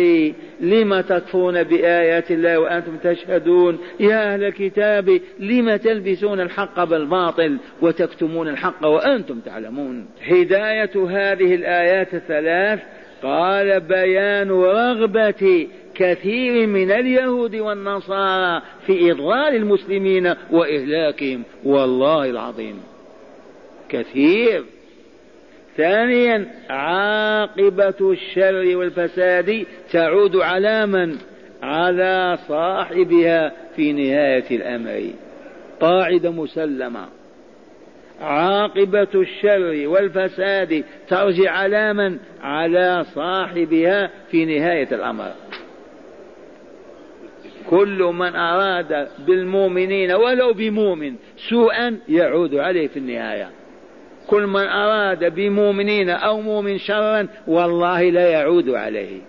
لم 0.60 1.02
تكفرون 1.02 1.64
بآيات 1.64 2.32
الله 2.32 2.60
وأنتم 2.60 2.98
تشهدون؟ 2.98 3.80
يا 4.00 4.34
أهل 4.34 4.44
الكتاب 4.44 5.20
لم 5.40 5.76
تلبسون 5.76 6.40
الحق 6.40 6.84
بالباطل 6.84 7.58
وتكتمون 7.82 8.48
الحق 8.48 8.86
وأنتم 8.86 9.40
تعلمون؟ 9.40 10.06
هداية 10.28 11.08
هذه 11.10 11.56
الآيات 11.56 12.14
الثلاث 12.14 12.80
قال 13.24 13.80
بيان 13.80 14.52
رغبة 14.52 15.68
كثير 15.96 16.68
من 16.68 16.92
اليهود 16.92 17.56
والنصارى 17.56 18.62
في 18.86 19.12
إضلال 19.12 19.56
المسلمين 19.56 20.34
وإهلاكهم. 20.52 21.44
والله 21.64 22.30
العظيم. 22.30 22.95
كثير. 23.90 24.64
ثانيا 25.78 26.48
عاقبة 26.70 28.12
الشر 28.12 28.78
والفساد 28.78 29.66
تعود 29.92 30.36
على 30.36 30.86
من؟ 30.86 31.16
على 31.64 32.38
صاحبها 32.48 33.52
في 33.76 33.94
نهاية 33.94 34.46
الأمر. 34.52 35.10
قاعدة 35.80 36.32
مسلمة. 36.32 37.08
عاقبة 38.22 39.08
الشر 39.16 39.88
والفساد 39.88 40.84
ترجع 41.08 41.52
على 41.52 41.94
من؟ 41.94 42.18
على 42.42 43.06
صاحبها 43.16 44.10
في 44.32 44.46
نهاية 44.46 44.88
الأمر. 44.92 45.32
كل 47.70 48.14
من 48.14 48.36
أراد 48.36 49.08
بالمؤمنين 49.28 50.12
ولو 50.12 50.54
بمؤمن 50.54 51.16
سوءا 51.50 52.00
يعود 52.10 52.56
عليه 52.56 52.88
في 52.88 53.00
النهاية. 53.00 53.50
كل 54.28 54.48
من 54.48 54.68
أراد 54.68 55.36
بمؤمنين 55.36 56.10
أو 56.10 56.42
مؤمن 56.42 56.78
شرا 56.78 57.28
والله 57.48 58.10
لا 58.10 58.30
يعود 58.30 58.70
عليه. 58.70 59.22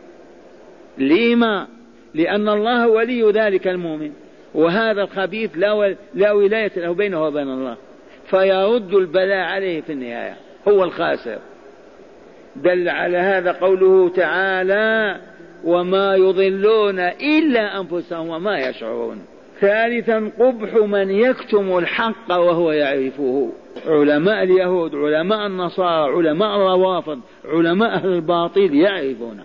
لما؟ 0.99 1.67
لأن 2.15 2.49
الله 2.49 2.89
ولي 2.89 3.31
ذلك 3.31 3.69
المؤمن. 3.69 4.13
وهذا 4.55 5.03
الخبيث 5.03 5.51
لا, 5.57 5.97
لا 6.15 6.33
ولاية 6.33 6.73
له 6.77 6.95
بينه 6.95 7.25
وبين 7.25 7.49
الله. 7.49 7.77
فيرد 8.31 8.95
البلاء 8.95 9.47
عليه 9.47 9.81
في 9.81 9.93
النهاية. 9.93 10.37
هو 10.69 10.85
الخاسر. 10.85 11.39
دل 12.57 12.89
على 12.89 13.19
هذا 13.19 13.53
قوله 13.53 14.09
تعالى 14.09 15.21
وما 15.65 16.15
يضلون 16.15 16.99
إلا 17.01 17.81
أنفسهم 17.81 18.29
وما 18.29 18.59
يشعرون 18.59 19.19
ثالثا 19.61 20.31
قبح 20.39 20.75
من 20.75 21.11
يكتم 21.11 21.79
الحق 21.79 22.31
وهو 22.31 22.73
يعرفه 22.73 23.53
علماء 23.87 24.43
اليهود 24.43 24.95
علماء 24.95 25.47
النصارى 25.47 26.13
علماء 26.13 26.57
الروافض 26.57 27.21
علماء 27.45 27.95
أهل 27.95 28.09
الباطل 28.09 28.75
يعرفون 28.75 29.41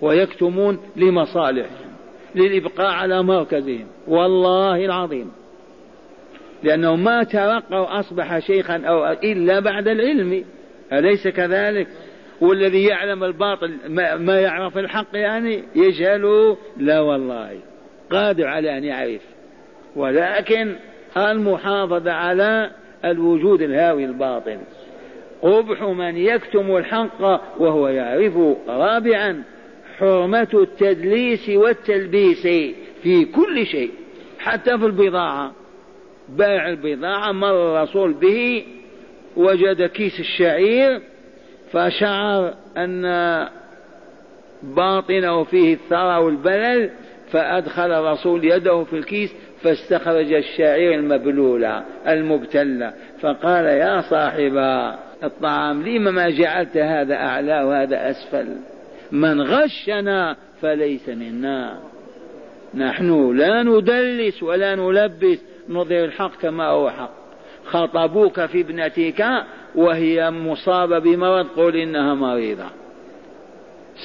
ويكتمون 0.00 0.78
لمصالحهم 0.96 1.88
للإبقاء 2.34 2.86
على 2.86 3.22
مركزهم. 3.22 3.86
والله 4.08 4.84
العظيم. 4.84 5.32
لأنه 6.62 6.96
ما 6.96 7.22
ترقى 7.22 7.82
وأصبح 7.82 8.38
شيخا 8.38 8.82
أو 8.86 9.12
إلا 9.12 9.60
بعد 9.60 9.88
العلم. 9.88 10.44
أليس 10.92 11.28
كذلك؟ 11.28 11.88
والذي 12.40 12.84
يعلم 12.84 13.24
الباطل 13.24 13.72
ما 14.18 14.40
يعرف 14.40 14.78
الحق 14.78 15.08
يعني 15.12 15.62
يجهله 15.76 16.56
لا 16.76 17.00
والله. 17.00 17.58
قادر 18.10 18.46
على 18.46 18.78
أن 18.78 18.84
يعرف. 18.84 19.22
ولكن 19.96 20.76
المحافظة 21.16 22.12
على 22.12 22.70
الوجود 23.04 23.62
الهاوي 23.62 24.04
الباطل 24.04 24.58
قبح 25.42 25.82
من 25.82 26.16
يكتم 26.16 26.76
الحق 26.76 27.20
وهو 27.58 27.88
يعرفه 27.88 28.56
رابعا 28.68 29.42
حرمة 29.98 30.48
التدليس 30.54 31.48
والتلبيس 31.48 32.42
في 33.02 33.24
كل 33.24 33.66
شيء 33.66 33.90
حتى 34.38 34.78
في 34.78 34.86
البضاعة. 34.86 35.52
بائع 36.28 36.68
البضاعة 36.68 37.32
مر 37.32 37.76
الرسول 37.78 38.12
به 38.12 38.64
وجد 39.36 39.82
كيس 39.82 40.20
الشعير 40.20 41.00
فشعر 41.72 42.54
أن 42.76 43.02
باطنه 44.62 45.44
فيه 45.44 45.74
الثرى 45.74 46.16
والبلل 46.16 46.90
فأدخل 47.32 47.92
الرسول 47.92 48.44
يده 48.44 48.84
في 48.84 48.92
الكيس 48.92 49.34
فاستخرج 49.62 50.32
الشعير 50.32 50.94
المبلولة 50.94 51.84
المبتلة 52.08 52.92
فقال 53.20 53.64
يا 53.64 54.00
صاحب 54.00 54.56
الطعام 55.22 55.82
لم 55.88 56.14
ما 56.14 56.30
جعلت 56.30 56.76
هذا 56.76 57.14
أعلى 57.14 57.62
وهذا 57.62 58.10
أسفل؟ 58.10 58.46
من 59.12 59.40
غشنا 59.40 60.36
فليس 60.60 61.08
منا. 61.08 61.78
نحن 62.74 63.36
لا 63.36 63.62
ندلس 63.62 64.42
ولا 64.42 64.74
نلبس 64.74 65.38
نظهر 65.68 66.04
الحق 66.04 66.40
كما 66.40 66.66
هو 66.66 66.90
حق. 66.90 67.10
خطبوك 67.64 68.46
في 68.46 68.60
ابنتك 68.60 69.26
وهي 69.74 70.30
مصابة 70.30 70.98
بمرض 70.98 71.46
قل 71.46 71.76
إنها 71.76 72.14
مريضة. 72.14 72.66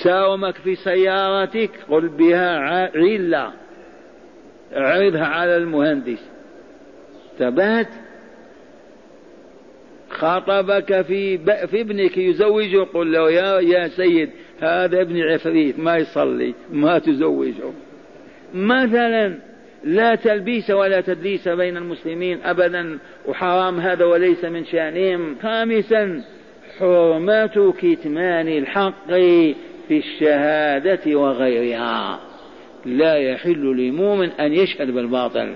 ساومك 0.03 0.55
في 0.55 0.75
سيارتك 0.75 1.71
قل 1.89 2.07
بها 2.07 2.57
علة 2.95 3.51
عرضها 4.75 5.25
على 5.25 5.57
المهندس. 5.57 6.29
تبات. 7.39 7.88
خاطبك 10.09 11.01
في 11.01 11.38
في 11.67 11.81
ابنك 11.81 12.17
يزوجه 12.17 12.83
قل 12.93 13.12
له 13.12 13.31
يا 13.31 13.59
يا 13.59 13.88
سيد 13.88 14.29
هذا 14.62 15.01
ابن 15.01 15.21
عفريت 15.21 15.79
ما 15.79 15.97
يصلي 15.97 16.53
ما 16.71 16.99
تزوجه. 16.99 17.71
مثلا 18.53 19.36
لا 19.83 20.15
تلبيس 20.15 20.71
ولا 20.71 21.01
تدليس 21.01 21.47
بين 21.47 21.77
المسلمين 21.77 22.39
ابدا 22.43 22.99
وحرام 23.25 23.79
هذا 23.79 24.05
وليس 24.05 24.45
من 24.45 24.65
شأنهم. 24.65 25.36
خامسا 25.41 26.23
حرمة 26.79 27.73
كتمان 27.81 28.47
الحق 28.47 29.07
في 29.88 29.97
الشهادة 29.97 31.15
وغيرها. 31.15 32.19
لا 32.86 33.15
يحل 33.15 33.78
لمؤمن 33.78 34.30
أن 34.30 34.54
يشهد 34.54 34.91
بالباطل 34.91 35.56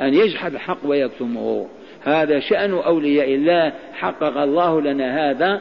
أن 0.00 0.14
يجحد 0.14 0.54
الحق 0.54 0.78
ويكتمه. 0.84 1.66
هذا 2.04 2.40
شأن 2.40 2.72
أولياء 2.72 3.34
الله 3.34 3.72
حقق 3.92 4.36
الله 4.36 4.80
لنا 4.80 5.30
هذا. 5.30 5.60